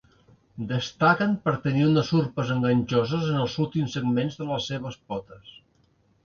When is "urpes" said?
2.19-2.53